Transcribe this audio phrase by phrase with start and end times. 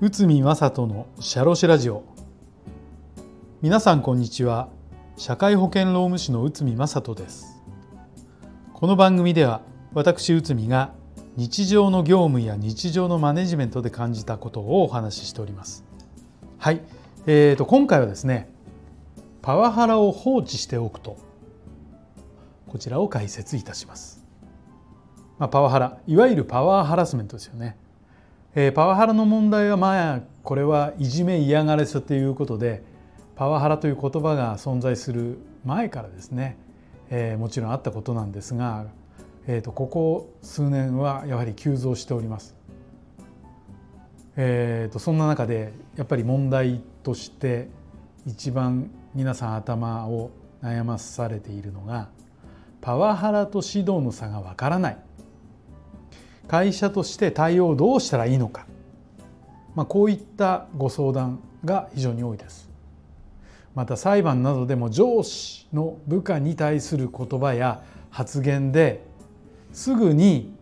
[0.00, 2.04] 内海正人のシャロシラジオ。
[3.60, 4.70] 皆さんこんにちは。
[5.18, 7.60] 社会保険労務士の内海正人です。
[8.72, 9.60] この番組では
[9.92, 10.92] 私内海が
[11.36, 15.84] 日常の業務や日常のマネジメントで感じたことをお話ししております。
[16.56, 16.80] はい、
[17.26, 18.48] えーと、今回はですね
[19.42, 21.27] パワハラを放置しておくと。
[22.68, 24.24] こちらを解説いたします、
[25.38, 27.76] まあ、パワハラいわゆるパワーハラスメントですよね
[28.54, 32.82] えー、パワハラの問題はまあこれはいじめ嫌がらせということで
[33.36, 36.56] パワハラという言葉が存在する前からですね、
[37.10, 38.86] えー、もちろんあったことなんですが、
[39.46, 42.56] えーと、ここ数年はやはり急増しております。
[44.36, 47.68] えーと、とそんな中でやっぱり問題として
[48.26, 50.30] 一番皆さん頭を
[50.62, 52.08] 悩まされているのが
[52.80, 54.98] パワハラと指導の差がわからない。
[56.46, 58.66] 会社として対応をどうしたらいいのか、
[59.74, 62.68] まあ、こういったご相談が非常に多いです。
[63.74, 69.04] また裁判などでも上司の部下に対する言葉や発言で
[69.72, 70.52] すぐに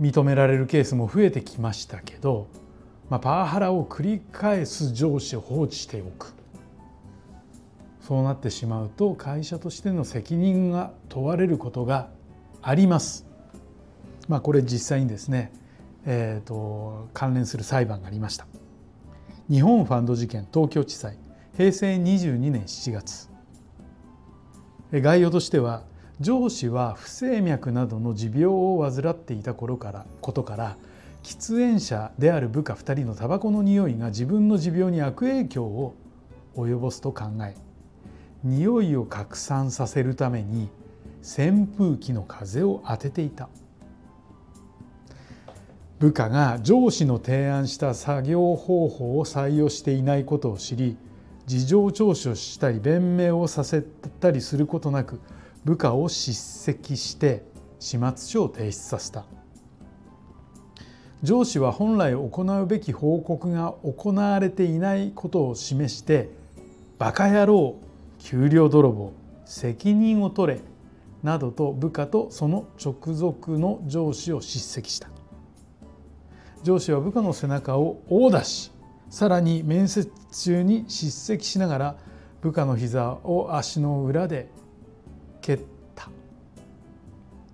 [0.00, 2.46] 認められるケースも増えてきましたけど、
[3.10, 6.32] まあ、パワハラを繰り返す上司を放置しておく。
[8.02, 12.08] そうなってしまうと会社としての責任が問われることが
[12.60, 13.32] あります。
[14.28, 15.52] まあ、これ実際にですね、
[16.04, 18.46] えーと、関連する裁判がありました
[19.50, 21.18] 日本ファンド事件東京地裁
[21.56, 23.28] 平成22年7月
[24.92, 25.84] 概要としては
[26.20, 30.76] 上司は不整脈などの持病を患っていた頃からことから
[31.22, 35.94] 喫煙者である部下2人のタバコの匂いが自分の持病に悪影響を
[36.56, 37.54] 及ぼすと考え
[38.44, 40.68] 匂いを拡散させるために
[41.20, 43.48] 扇風機の風を当てていた。
[45.98, 50.96] 部下が上司の提案した作業方法を採用していないことを知り
[51.46, 55.20] 事情聴取をしたり弁明をさせたりすることなく
[55.64, 57.44] 部下を叱責して
[57.78, 59.24] 始末書を提出させた。
[61.22, 66.30] 上司は本来行うべき報告が行われていないことを示して
[66.98, 67.76] 「バカ野郎
[68.22, 69.12] 給料泥棒
[69.44, 70.60] 責任を取れ」
[71.22, 75.08] などと部下とその直属の上司を叱責した。
[76.62, 78.72] 上司は部下の背中を殴打し
[79.10, 81.96] さらに面接中に叱責しながら
[82.40, 84.48] 部下の膝を足の裏で
[85.40, 85.60] 蹴っ
[85.94, 86.08] た。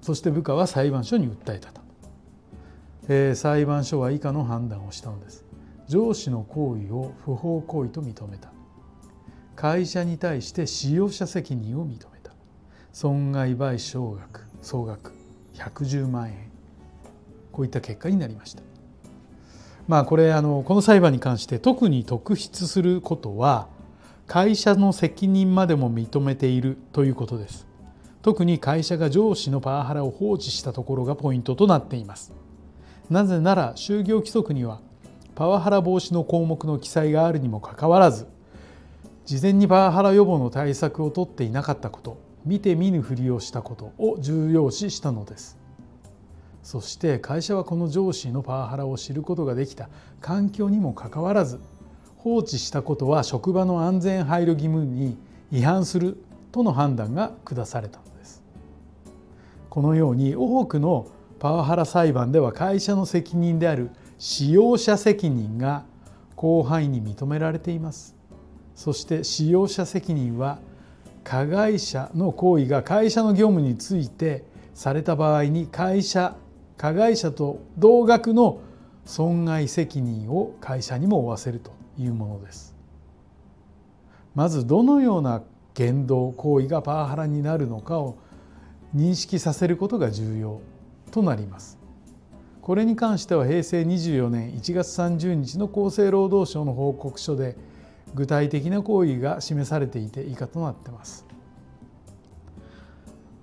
[0.00, 1.80] そして部下は裁判所に訴えたと、
[3.08, 5.44] えー、裁判所は以下の判断をしたのです。
[5.86, 8.52] 上司の行為を不法行為と認めた。
[9.60, 12.30] 会社に対して使用者責任を認めた
[12.92, 15.12] 損害賠償額総額
[15.54, 16.48] 110万円
[17.50, 18.62] こういった結果になりました
[19.88, 23.66] まあ、これあのこの裁判に関して特に特筆することは
[24.28, 27.66] 会社の責任までも認めているということです。
[28.20, 32.34] 特に会社が上司のパワハラを放置したところがポイントとなっています。
[33.08, 34.82] なぜなら就業規則には
[35.34, 38.26] パワハラ防止の項目の記載があるにもかかわらず
[39.28, 45.58] 事前にパワハラ予防の対策を取っていなかったこと見て見ぬふりをしたことを重要視したのです。
[46.62, 49.90] そして会社はこの上司のパワハラを知ることができた。
[50.22, 51.60] 環境にもかかわらず
[52.16, 55.18] 放置したことは職場の安全配慮義務に
[55.52, 56.16] 違反する
[56.50, 58.42] との判断が下されたのです。
[59.68, 61.06] このように多くの
[61.38, 65.84] パワハラ裁判では会社の責任である使用者責任が
[66.34, 68.17] 広範囲に認められています。
[68.78, 70.60] そして使用者責任は
[71.24, 76.36] 加害者の行為が会社の業務についてされた場合に会社
[76.76, 78.60] 加害者と同額の
[79.04, 82.76] 損害責任を会社にも負わせるというものです。
[84.36, 85.42] まずどのような
[85.74, 88.16] 言動行為がパワハラになるのかを
[88.94, 90.60] 認識させることが重要
[91.10, 91.80] となります。
[92.62, 97.56] これに関しては平成24年1月30日の厚生労働省の報告書で
[98.14, 101.26] 具体的な行為が示されていて以下となってます。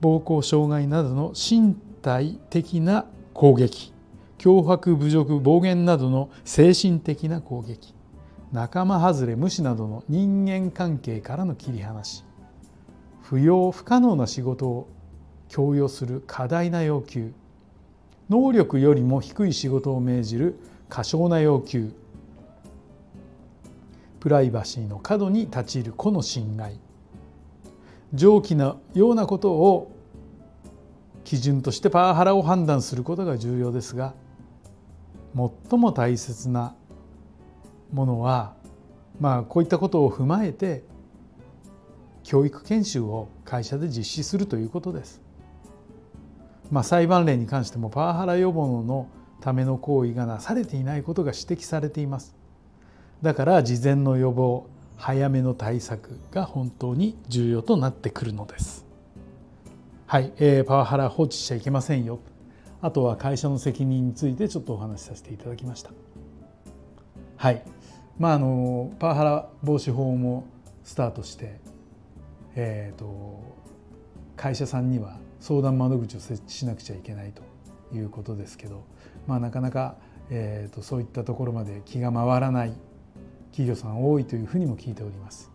[0.00, 3.92] 暴行傷害などの身体的な攻撃。
[4.38, 7.94] 脅迫侮辱暴言などの精神的な攻撃。
[8.52, 12.24] 仲間外れ無視などの人間関係からの切り離し。
[13.22, 14.88] 不要不可能な仕事を
[15.48, 17.32] 強要する過大な要求。
[18.28, 20.58] 能力よりも低い仕事を命じる
[20.88, 21.92] 過小な要求。
[24.24, 26.80] プライバシーの過度に立ち入る個の侵害
[28.14, 29.94] 上記のようなことを
[31.24, 34.14] 基準としてパワハラを判断することが重要ですが
[35.68, 36.74] 最も大切な
[37.92, 38.54] ものは
[39.20, 40.84] まあこういったことを踏まえて
[42.22, 45.20] 教育研修を会社で実施するということです。
[46.70, 49.06] まあ、裁判例に関してもパワハラ予防の
[49.42, 52.34] ための行為がなされていないことが指摘されています。
[53.24, 54.66] だから事前の予防
[54.96, 58.86] 早めの対策が本当に重要となってくるのです。
[60.06, 62.20] はい、えー、パワハラ放置しちゃいけませんよ。
[62.80, 65.90] あとは会社の責任についてちょっとお話しさせていただきました。
[67.36, 67.64] はい、
[68.18, 70.44] まああのパワハラ防止法も
[70.84, 71.58] スタートして
[72.56, 73.40] えーと、
[74.36, 77.42] 会社さんには相談窓口を設置しなくちゃいけないと
[77.94, 78.84] いうことですけど、
[79.26, 79.96] まあ、なかなか、
[80.30, 82.74] えーと、そういったところまで気が回らない
[83.54, 85.50] 企業さん多いというふうにも聞いております。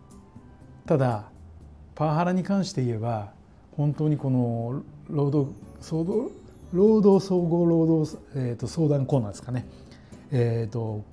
[0.86, 1.26] ただ
[1.96, 3.32] パワハラに関して言えば
[3.76, 6.32] 本当にこの労働総合
[6.72, 9.68] 労働総合労働、えーと、相談コーナーですかね、
[10.32, 11.04] えーと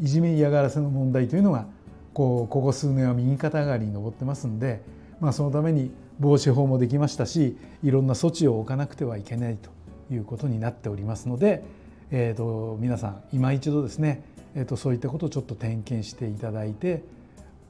[0.00, 1.66] いじめ嫌がらせの問題というのが
[2.14, 4.82] こうここ数年は右肩上がりに上ってますんで
[5.20, 5.90] まあ、そのために
[6.20, 9.70] 防止法もできましたしいろんな措置を置かなくてはいけないと
[10.12, 11.64] いうことになっておりますので、
[12.10, 14.22] えーと、皆さん今一度ですね、
[14.54, 17.02] えーと、そういったことをちょっと点検していただいて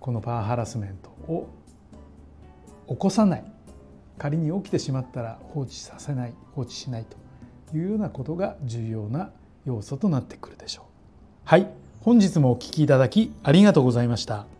[0.00, 1.48] このパワーハラスメントを
[2.88, 3.44] 起こさない
[4.18, 7.06] 仮に起きてしまったら放置させない放置しない
[7.70, 9.30] というようなことが重要な
[9.64, 10.84] 要素となってくるでしょう。
[11.44, 11.68] はい
[12.02, 14.53] 本日もお聴きいただきありがとうございました。